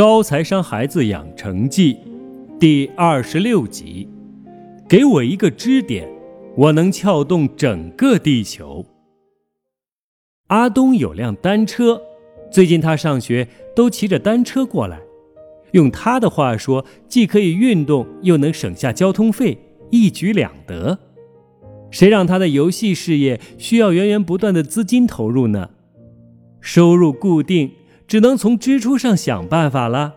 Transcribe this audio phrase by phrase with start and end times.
[0.00, 1.98] 高财商孩子养成记
[2.58, 4.08] 第二十六集。
[4.88, 6.08] 给我一个支点，
[6.56, 8.86] 我能撬动整个地球。
[10.46, 12.00] 阿东有辆单车，
[12.50, 14.98] 最近他上学都骑着单车过来。
[15.72, 19.58] 用他的话说，既可以运动，又能省下交通费，
[19.90, 20.98] 一举两得。
[21.90, 25.68] 谁让他的游戏事业需要源源不断的资金投入呢？
[26.62, 27.70] 收入固定，
[28.10, 30.16] 只能从支出上想办法了。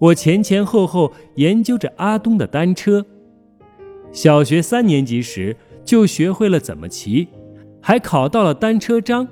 [0.00, 3.06] 我前前后后研究着阿东的单车。
[4.10, 7.28] 小学三年级时就学会了怎么骑，
[7.80, 9.28] 还考到了单车章，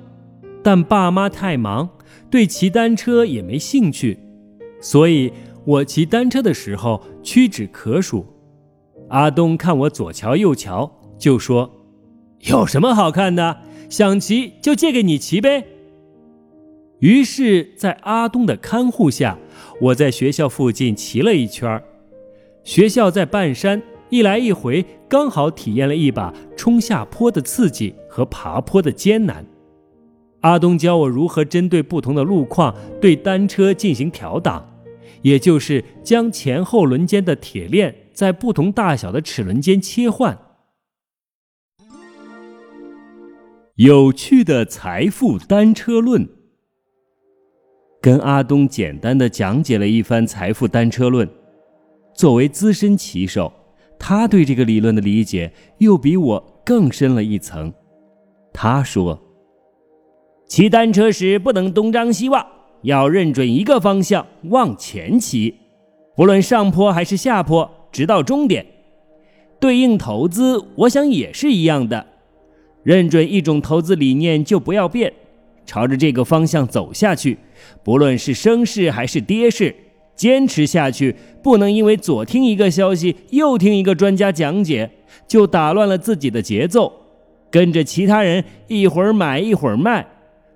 [0.63, 1.89] 但爸妈太忙，
[2.31, 4.17] 对骑单车也没兴趣，
[4.79, 5.33] 所以
[5.65, 8.25] 我骑单车的时候屈指可数。
[9.09, 11.69] 阿东看我左瞧右瞧，就说
[12.47, 13.57] ：“有什么好看的？
[13.89, 15.65] 想骑就借给你骑呗。”
[17.03, 19.37] 于是，在阿东的看护下，
[19.81, 21.83] 我在学校附近骑了一圈儿
[22.63, 23.81] 学校在半山。
[24.09, 29.45] 一来一回，刚好体验了一把冲下坡的刺激和爬坡的艰难。
[30.41, 34.65] 阿东教我如何针对不同的路况对单车进行调档，
[35.23, 40.37] 也就是将前后轮间的铁链在不同大小的齿轮间切换。
[43.75, 46.29] 有趣的财富单车论，
[48.03, 51.25] 跟阿东简单的讲解了一番财富单车论。
[52.13, 53.51] 作为资深骑手。
[53.97, 57.73] 他对这个理论的理解又比我更深了一层。
[58.51, 59.17] 他说
[60.45, 62.45] ：“骑单车时不能东张西望，
[62.81, 65.55] 要认准一个方向往前骑，
[66.17, 68.65] 不论上坡还是下坡，直到终点。
[69.57, 72.05] 对应投资，我想也是一样的。
[72.83, 75.13] 认准一种投资理念就不要变，
[75.65, 77.37] 朝着这个方向走下去，
[77.83, 79.75] 不论是升势还是跌势。”
[80.15, 84.91] 坚持下去，不能因为左听一个消息，右听一个专家讲解，
[85.27, 86.93] 就打乱了自己的节奏，
[87.49, 90.05] 跟着其他人一会儿买一会儿卖，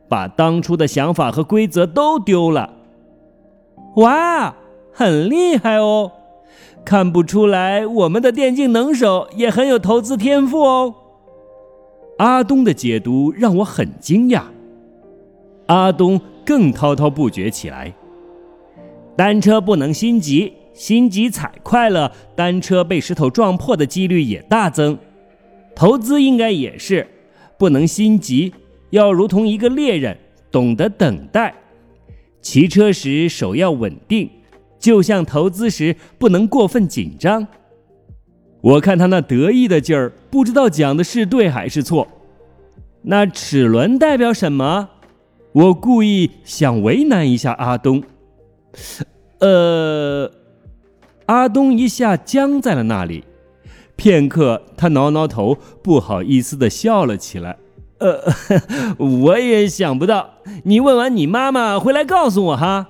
[0.07, 2.71] 把当初的想法和规则都丢了。
[3.95, 4.55] 哇，
[4.93, 6.11] 很厉害哦！
[6.85, 10.93] 看不出来，我们的电竞能手也很有投资天赋哦。
[12.19, 14.43] 阿东的解读让我很惊讶，
[15.67, 17.93] 阿东更滔滔不绝起来。
[19.15, 24.97] 单车不能心急，心急踩快了，单车被石头撞破的几率也大增。
[25.75, 27.07] 投资应该也是，
[27.57, 28.53] 不能心急，
[28.91, 30.17] 要如同一个猎人，
[30.51, 31.53] 懂得等待。
[32.41, 34.29] 骑车时手要稳定，
[34.79, 37.47] 就像投资时不能过分紧张。
[38.61, 42.07] 我看他那得意的劲儿，不知道讲的是对还是错。
[43.01, 44.89] 那齿轮代表什么？
[45.57, 48.03] 我故意想为难一下阿东。
[49.39, 50.31] 呃，
[51.25, 53.23] 阿东一下僵在了那里，
[53.95, 57.57] 片刻，他挠挠头，不好意思的笑了起来。
[57.97, 58.21] 呃，
[59.03, 60.29] 我也想不到，
[60.63, 62.89] 你问完你妈妈回来告诉我哈。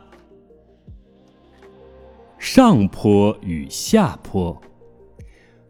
[2.37, 4.61] 上坡与下坡，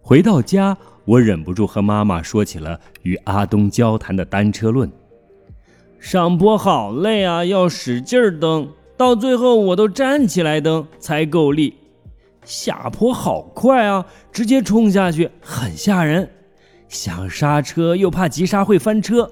[0.01, 0.75] 回到家，
[1.05, 4.91] 我忍不住和妈妈说起了与阿东交谈的单车论。
[5.99, 8.69] 上坡好累啊，要使劲儿蹬。
[8.95, 11.75] 到最后，我都站起来蹬才够力。
[12.43, 16.29] 下坡好快啊，直接冲下去，很吓人。
[16.87, 19.29] 想刹车又怕急刹会翻车。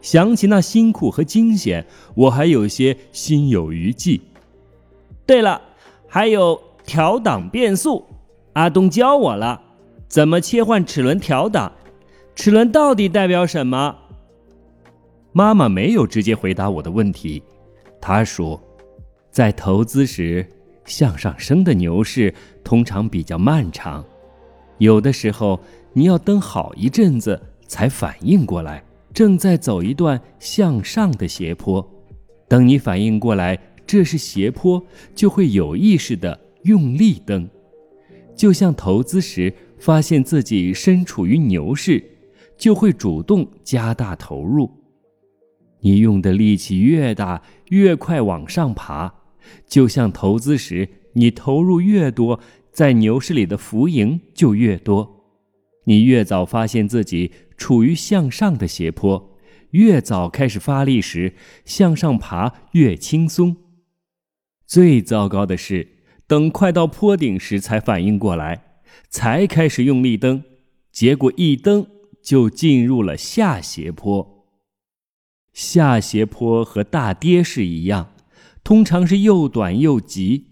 [0.00, 1.84] 想起那辛苦和惊险，
[2.14, 4.20] 我还有些心有余悸。
[5.26, 5.60] 对了，
[6.08, 8.06] 还有调档变速，
[8.54, 9.60] 阿东教我了，
[10.08, 11.72] 怎么切换齿轮调档？
[12.34, 13.94] 齿轮到底代表什么？
[15.32, 17.42] 妈妈没有直接回答我的问题，
[18.00, 18.60] 她说。
[19.30, 20.44] 在投资时，
[20.84, 24.04] 向上升的牛市通常比较漫长，
[24.78, 25.60] 有的时候
[25.92, 28.82] 你要等好一阵子才反应过来，
[29.14, 31.88] 正在走一段向上的斜坡。
[32.48, 33.56] 等你反应过来
[33.86, 34.84] 这是斜坡，
[35.14, 37.48] 就会有意识的用力蹬，
[38.34, 42.02] 就像投资时发现自己身处于牛市，
[42.58, 44.68] 就会主动加大投入。
[45.80, 49.14] 你用的力气越大，越快往上爬。
[49.66, 52.40] 就像投资时，你投入越多，
[52.72, 55.24] 在牛市里的浮盈就越多。
[55.84, 59.38] 你越早发现自己处于向上的斜坡，
[59.70, 61.34] 越早开始发力时，
[61.64, 63.56] 向上爬越轻松。
[64.66, 65.88] 最糟糕的是，
[66.26, 70.44] 等快到坡顶时才反应过来，才开始用力蹬，
[70.92, 71.86] 结果一蹬
[72.22, 74.39] 就进入了下斜坡。
[75.60, 78.12] 下斜坡和大跌是一样。
[78.64, 80.46] 通常是又短又急，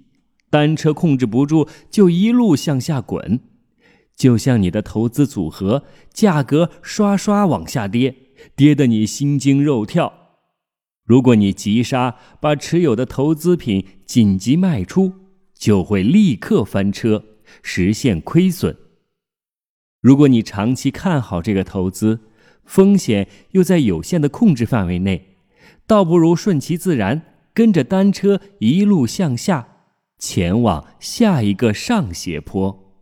[0.51, 3.41] 单车控制不住就一路向下滚，
[4.15, 8.15] 就像你的投资组合价格刷刷往下跌，
[8.55, 10.13] 跌得你心惊肉跳。
[11.05, 15.15] 如果你急刹，把持有的投资品紧急卖出，
[15.55, 17.25] 就会立刻翻车，
[17.63, 18.77] 实现亏损。
[20.03, 22.21] 如果你长期看好这个投资，
[22.69, 25.39] 风险又在有限的控制范围内，
[25.87, 27.23] 倒不如顺其自然，
[27.55, 29.87] 跟着单车一路向下，
[30.19, 32.95] 前往下一个上斜坡。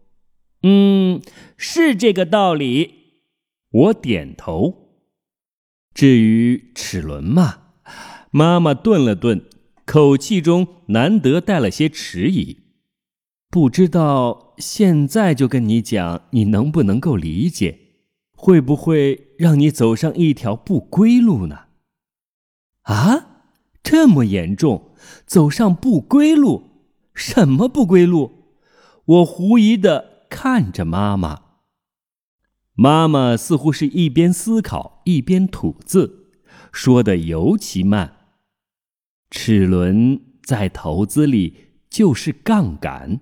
[0.63, 1.21] 嗯，
[1.57, 2.95] 是这个道理。
[3.71, 4.87] 我点头。
[5.93, 7.59] 至于齿轮嘛。
[8.31, 9.45] 妈妈顿了顿，
[9.85, 12.59] 口气中难得带了些迟疑。
[13.51, 17.86] 不知道现在就跟你讲，你能不能够理解？
[18.37, 21.67] 会不会让你走上一条不归路呢？
[22.83, 23.43] 啊，
[23.83, 24.93] 这么严重？
[25.27, 26.71] 走上不归路？
[27.15, 28.61] 什么不归路？
[29.07, 31.43] 我狐疑的看着妈妈。
[32.75, 36.33] 妈妈似乎是一边思考一边吐字，
[36.71, 38.17] 说的尤其慢。
[39.31, 41.57] 齿轮在投资里
[41.89, 43.21] 就是杠杆，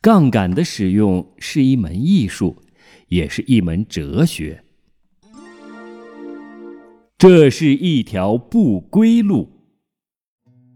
[0.00, 2.62] 杠杆的使用是一门艺术，
[3.08, 4.62] 也是一门哲学。
[7.18, 9.48] 这是一条不归路。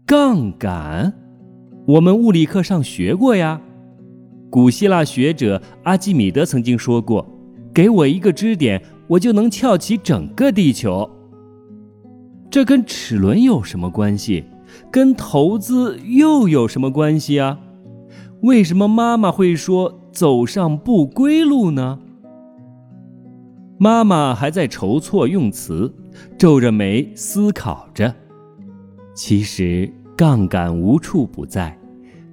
[0.05, 1.13] 杠杆，
[1.87, 3.61] 我们物理课上学过呀。
[4.49, 7.25] 古希腊学者阿基米德曾经说过
[7.73, 11.09] ：“给我一个支点，我就能翘起整个地球。”
[12.51, 14.43] 这跟齿轮有什么关系？
[14.91, 17.59] 跟投资又有什么关系啊？
[18.41, 21.99] 为什么妈妈会说走上不归路呢？
[23.77, 25.93] 妈妈还在筹措用词，
[26.37, 28.13] 皱着眉思考着。
[29.15, 31.77] 其实杠杆无处不在，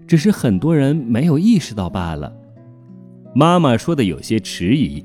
[0.06, 2.32] 只是很多人没有意识到罢了。
[3.34, 5.04] 妈妈说的有些迟疑。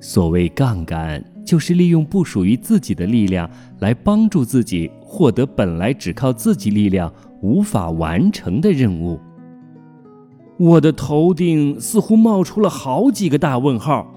[0.00, 1.24] 所谓杠杆。
[1.48, 3.48] 就是利用不属于自己的力量
[3.78, 7.10] 来帮助自己获得本来只靠自己力量
[7.40, 9.18] 无法完成的任务。
[10.58, 14.12] 我的头顶似乎冒出了好几个大问号。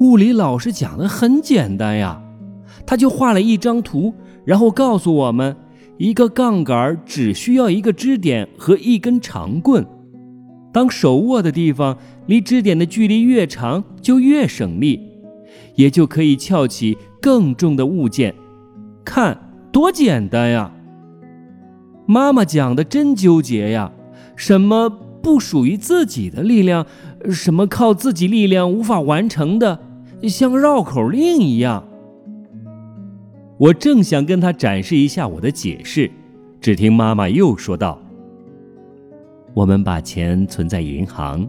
[0.00, 2.22] 物理老师讲的很简单呀，
[2.86, 4.14] 他就画了一张图，
[4.44, 5.56] 然后告诉我们，
[5.98, 9.86] 一个杠杆只需要一个支点和一根长棍，
[10.72, 11.96] 当手握的地方
[12.26, 15.08] 离支点的距离越长，就越省力。
[15.74, 18.34] 也就可以撬起更重的物件，
[19.04, 20.70] 看多简单呀！
[22.06, 23.90] 妈妈讲的真纠结呀，
[24.36, 24.90] 什么
[25.22, 26.86] 不属于自己的力量，
[27.30, 29.80] 什么靠自己力量无法完成的，
[30.28, 31.86] 像绕口令一样。
[33.58, 36.10] 我正想跟他展示一下我的解释，
[36.60, 38.00] 只听妈妈又说道
[39.52, 41.46] ：“我们把钱存在银行，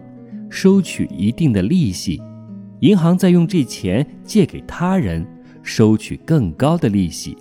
[0.49, 2.21] 收取一定的利息。”
[2.81, 5.25] 银行再用这钱借给他人，
[5.61, 7.37] 收取更高的利息。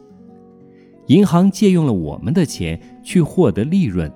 [1.07, 4.13] 银行借用了我们的钱去获得利润，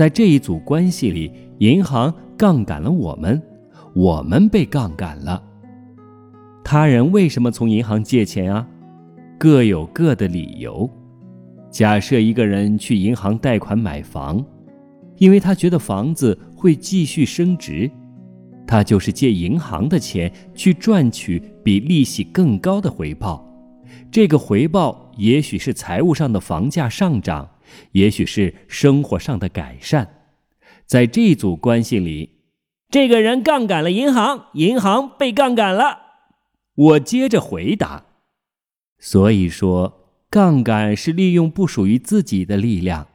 [0.00, 3.38] 在这一组关系里，银行杠杆了我们，
[3.94, 5.42] 我们被杠杆了。
[6.64, 8.66] 他人为什么从银行借钱啊？
[9.38, 10.88] 各有各的理由。
[11.68, 14.42] 假设一个人去银行贷款买房，
[15.18, 17.90] 因为他觉得房子会继续升值。
[18.66, 23.46] 他就是借银行的钱去赚取比利息更高的回报，
[24.10, 27.46] 这个回报也许是财务上的房价上涨，
[27.92, 30.32] 也许是生活上的改善。
[30.86, 32.40] 在这组关系里，
[32.90, 35.98] 这个人杠杆了银行，银行被杠杆了。
[36.74, 38.06] 我接着回答：
[38.98, 43.06] 所以说，杠杆是利用不属于自己的力量，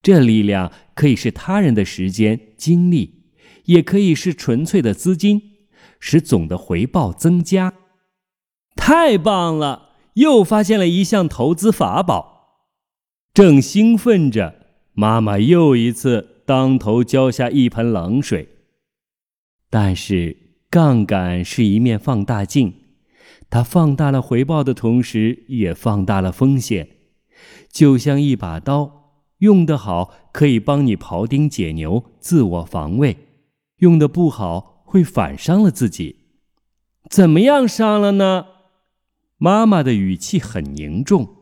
[0.00, 3.20] 这力量可以是他人的时间、精力。
[3.66, 5.40] 也可以是纯粹的资金，
[6.00, 7.74] 使总的回报增加。
[8.74, 12.31] 太棒了，又发现了一项投资法宝。
[13.34, 14.54] 正兴奋着，
[14.92, 18.46] 妈妈又一次当头浇下一盆冷水。
[19.70, 20.36] 但是，
[20.68, 22.74] 杠杆是一面放大镜，
[23.48, 26.86] 它放大了回报的同时，也放大了风险。
[27.70, 33.16] 就像一把刀，用得好可以帮你庖丁解牛，自我防卫。
[33.78, 36.16] 用的不好会反伤了自己，
[37.08, 38.44] 怎么样伤了呢？
[39.38, 41.41] 妈妈的语气很凝重。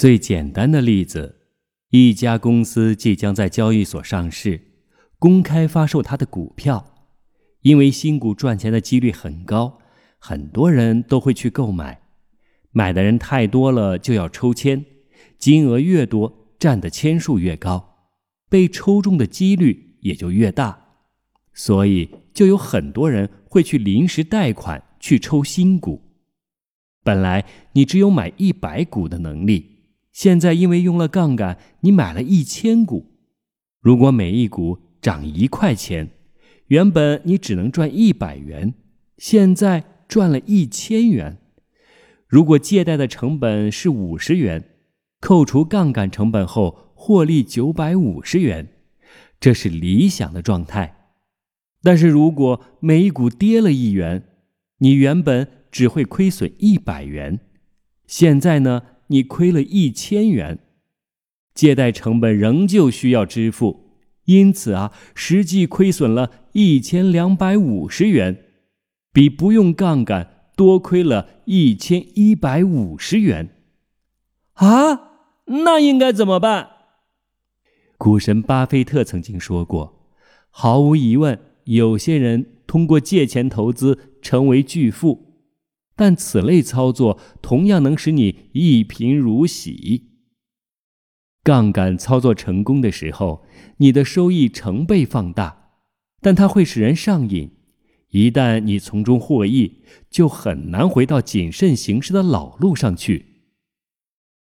[0.00, 1.42] 最简单的例子，
[1.90, 4.58] 一家公司即将在交易所上市，
[5.18, 6.94] 公开发售它的股票，
[7.60, 9.78] 因为新股赚钱的几率很高，
[10.18, 12.00] 很多人都会去购买。
[12.70, 14.86] 买的人太多了，就要抽签，
[15.38, 18.08] 金额越多，占的签数越高，
[18.48, 20.94] 被抽中的几率也就越大，
[21.52, 26.00] 所以就有很多人会去临时贷款去抽新股。
[27.04, 29.76] 本来你只有买一百股的能力，
[30.12, 33.06] 现在因为用了杠杆，你买了一千股。
[33.80, 36.10] 如果每一股涨一块钱，
[36.66, 38.74] 原本你只能赚一百元，
[39.16, 41.38] 现在赚了一千元。
[42.26, 44.64] 如果借贷的成本是五十元，
[45.20, 48.68] 扣除杠杆成本后获利九百五十元，
[49.40, 50.96] 这是理想的状态。
[51.82, 54.22] 但是如果每一股跌了一元，
[54.78, 57.40] 你原本只会亏损一百元，
[58.06, 60.58] 现在呢，你亏了一千元，
[61.54, 68.44] 借贷成本仍旧需要支付，因此啊，实际亏损了一千两百五十元，
[69.12, 70.38] 比不用杠杆。
[70.56, 73.48] 多亏了一千一百五十元，
[74.52, 75.12] 啊，
[75.46, 76.68] 那应该怎么办？
[77.96, 80.10] 股神巴菲特曾经说过
[80.50, 85.29] ：“毫无疑问，有些人通过借钱投资成为巨富，
[86.00, 90.08] 但此类操作同样能使你一贫如洗。
[91.42, 93.44] 杠杆操作成功的时候，
[93.76, 95.72] 你的收益成倍放大，
[96.22, 97.50] 但它会使人上瘾。”
[98.12, 103.26] 一旦你从中获益，就很难回到谨慎行事的老路上去。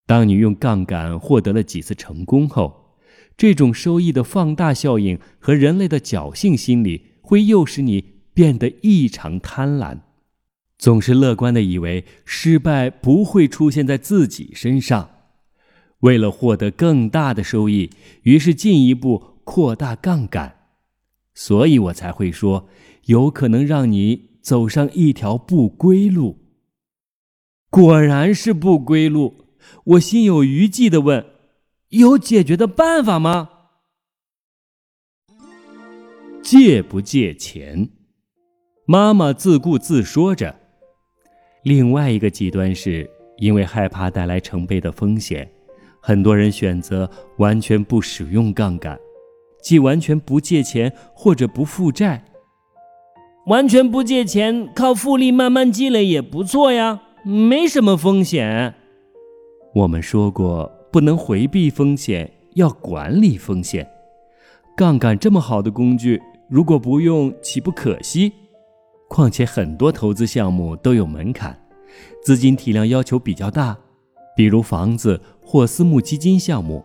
[0.08, 2.98] 当你用杠杆获得了几次成功后，
[3.38, 10.00] 这种收益的放大效应和人类的侥幸心理会诱使你变得异常贪婪，
[10.86, 15.10] 总是乐观的以为失败不会出现在自己身上。
[16.02, 17.90] 为了获得更大的收益，
[18.22, 20.58] 于是进一步扩大杠杆。
[21.34, 22.70] 所以我才会说。
[23.06, 26.38] 有可能让你走上一条不归路。
[27.72, 29.46] 果然是不归路。
[29.86, 31.26] 我心有余悸的问
[31.90, 33.50] ：“有解决的办法吗？”
[36.44, 37.90] 借不借钱？
[38.86, 40.65] 妈妈自顾自说着。
[41.66, 45.50] 另外一个极端是因为害怕带来成倍的风险，
[46.00, 48.96] 很多人选择完全不使用杠杆，
[49.64, 52.24] 即完全不借钱或者不负债。
[53.48, 58.76] 完全不借钱，靠复利慢慢积累也不错呀，没什么风险。
[59.74, 63.88] 我们说过，不能回避风险，要管理风险。
[64.78, 68.32] 杠杆这么好的工具，如果不用，岂不可惜？
[69.08, 71.58] 况且很多投资项目都有门槛，
[72.24, 73.78] 资金体量要求比较大，
[74.36, 76.84] 比如房子或私募基金项目。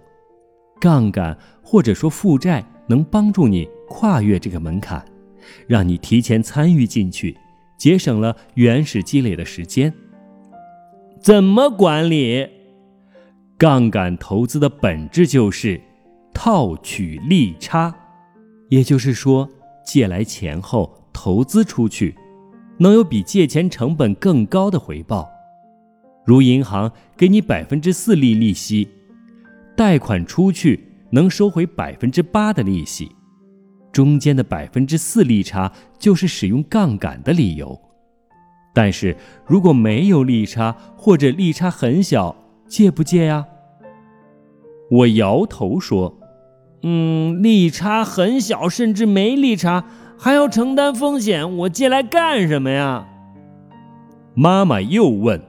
[0.81, 5.05] 杠杆或者说负债能帮助你跨越这个门槛。
[5.67, 7.37] 让你提前参与进去，
[7.79, 9.93] 节省了原始积累的时间。
[11.21, 12.47] 怎么管理？
[13.59, 15.81] 杠杆投资的本质就是
[16.33, 17.95] 套取利差，
[18.69, 19.49] 也就是说，
[19.85, 22.15] 借来钱后投资出去，
[22.79, 25.29] 能有比借钱成本更高的回报。
[26.25, 28.89] 如银行给你百分之四利利息，
[29.77, 33.15] 贷款出去能收回百分之八的利息。
[33.93, 37.79] 中间的百分之四利差就是使用杠杆的理由，
[38.73, 42.35] 但是如果没有利差或者利差很小，
[42.67, 43.45] 借不借呀？
[44.91, 46.19] 我摇头说
[46.83, 49.85] ：“嗯，利差很小，甚至没利差，
[50.23, 53.07] 还要承担风险，我借来干什么呀？”
[54.37, 55.41] 妈妈又问：“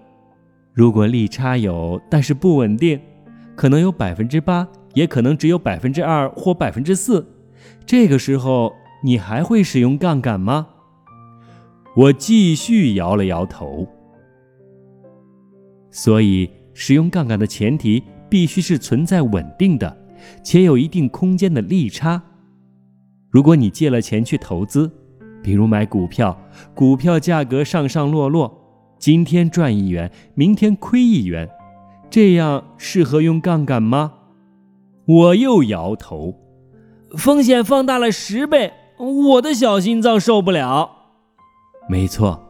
[0.73, 2.97] 如果利差有，但是不稳定，
[3.53, 7.27] 可能有百分之八，也可能只有百分之二或百分之四。”
[7.85, 8.71] 这个时候，
[9.03, 10.67] 你还会使用杠杆吗？
[11.93, 13.85] 我继续摇了摇头。
[15.89, 19.97] 所以，使用杠杆的前提必须是存在稳定的，
[20.41, 22.23] 且有一定空间的利差。
[23.31, 24.91] 如果你借了钱去投资，
[25.41, 26.38] 比如买股票，
[26.75, 28.53] 股票价格上上落落，
[29.00, 31.50] 今天赚一元，明天亏一元，
[32.09, 34.13] 这样适合用杠杆吗？
[35.05, 36.35] 我又摇头。
[37.17, 40.91] 风险放大了十倍，我的小心脏受不了。
[41.89, 42.41] 没错，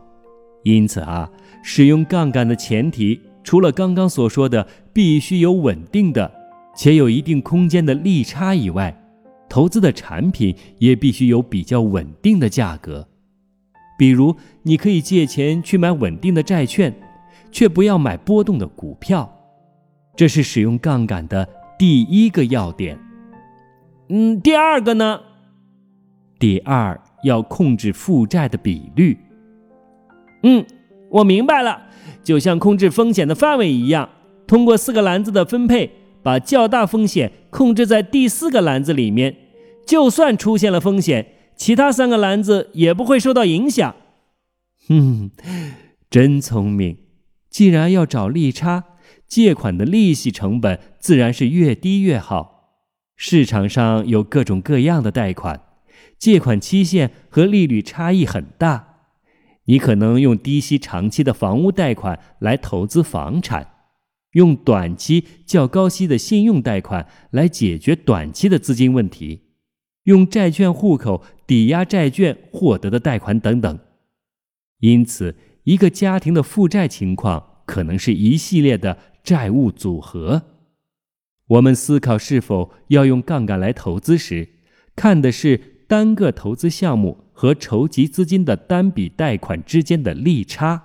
[0.63, 1.29] 因此啊，
[1.63, 6.31] 使用杠杆的前提，除了刚刚所说的必须有稳定的
[6.75, 9.00] 且有一定空间的利差以外，
[9.51, 13.05] 投资的产品也必须有比较稳定的价格。
[13.97, 16.95] 比如，你可以借钱去买稳定的债券，
[17.51, 19.29] 却不要买波动的股票。
[20.15, 22.97] 这是使用杠杆的第一个要点。
[24.07, 25.19] 嗯，第二个呢？
[26.39, 29.17] 第二要控制负债的比率。
[30.43, 30.65] 嗯，
[31.09, 31.81] 我明白了，
[32.23, 34.07] 就像控制风险的范围一样，
[34.47, 35.91] 通过四个篮子的分配，
[36.23, 39.35] 把较大风险控制在第四个篮子里面，
[39.91, 43.93] 就算出现了风险，其他三个篮子也不会受到影响。
[44.87, 45.31] 哼，
[46.09, 46.95] 真聪明！
[47.49, 48.85] 既然要找利差，
[49.27, 52.77] 借款的利息成本自然是越低越好。
[53.17, 55.61] 市场上有各种各样的贷款，
[56.17, 58.99] 借款期限和利率差异很大。
[59.65, 63.67] 你可能用低息长期的房屋贷款来投资房产。
[64.31, 69.50] 用短期较高息的信用贷款来解决短期的资金问题，
[70.03, 73.79] 用债券户口抵押债券获得的贷款等等。
[74.79, 80.43] 因此，一个家庭的负债情况可能是一系列的债务组合。
[81.47, 84.49] 我们思考是否要用杠杆来投资时，
[84.95, 90.81] 看的是单个投资项目和筹集资金的单笔贷款之间的利差。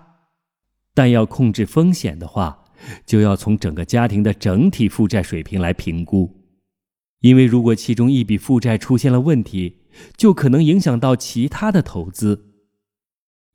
[0.93, 2.65] 但要控制风险的话，
[3.07, 6.31] 就要从整个家庭的整体负债水平来评估，
[7.21, 9.79] 因为如果其中一笔负债出现了问题，
[10.17, 12.53] 就可能影响到其他的投资。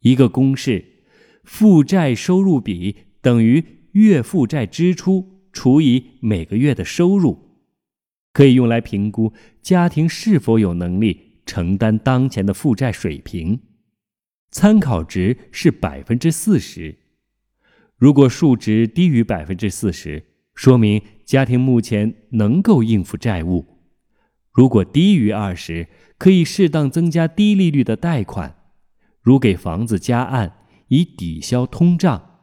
[0.02, 1.04] 一个公式：
[1.44, 7.60] 负债收入比等于月负债支出除以每个月的收入，
[8.34, 13.60] 可以用来评估家庭是否有能力承担当前的负债水平。
[14.50, 16.98] 参考值是百分之四十。
[17.96, 23.66] 如果数值低于百分之四十，说明家庭目前能够应付债务；
[24.52, 28.56] 如果低于二十，可以适当增加低利率的贷款，
[29.22, 30.54] 如给房子加按
[30.90, 32.40] 以抵消通胀，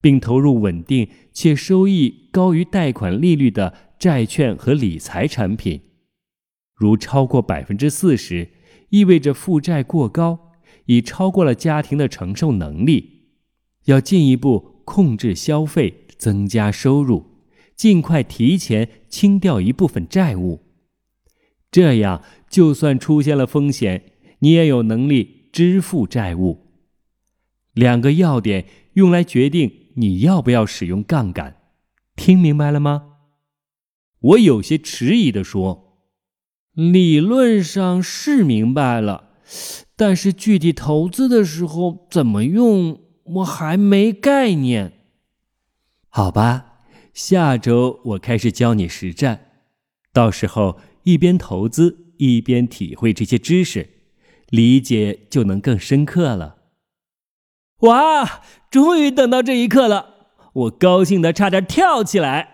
[0.00, 5.80] 并投入稳定且收益高于贷款利率的债券和理财产品。
[6.74, 8.48] 如超过百分之四十，
[8.88, 10.52] 意味着负债过高，
[10.86, 13.26] 已超过了家庭的承受能力，
[13.84, 14.70] 要进一步。
[14.90, 17.29] 控制消费，增加收入，
[17.80, 20.60] 尽快提前清掉一部分债务，
[21.70, 26.66] 这样就算出现了风险，你也有能力支付债务。
[27.72, 31.56] 两个要点用来决定你要不要使用杠杆，
[32.16, 33.14] 听明白了吗？
[34.20, 36.02] 我有些迟疑地说
[36.76, 39.30] ：“理论上是明白了，
[39.96, 43.00] 但是具体投资的时候怎么用？”
[43.36, 44.92] 我还没概念，
[46.10, 46.69] 好吧，
[47.12, 49.46] 下周我开始教你实战，
[50.12, 53.88] 到时候一边投资一边体会这些知识，
[54.48, 56.56] 理解就能更深刻了。
[57.80, 60.14] 哇，终于等到这一刻了，
[60.52, 62.48] 我高兴的差点跳起来。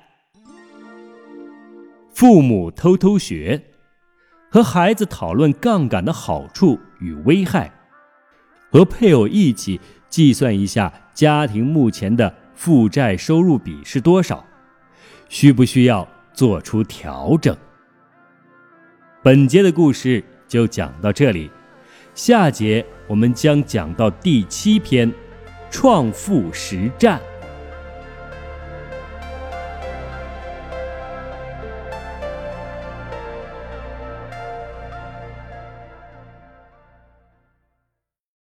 [2.15, 3.65] 父母偷偷学，
[4.51, 7.73] 和孩子讨论杠杆的好处与危害，
[8.71, 9.81] 和配偶一起。
[10.09, 14.46] 计算一下家庭目前的负债收入比是多少，
[15.29, 17.57] 需不需要做出调整？
[19.23, 21.51] 本节的故事就讲到这里，
[22.15, 25.13] 下节我们将讲到第七篇，
[25.71, 27.21] 创富实战。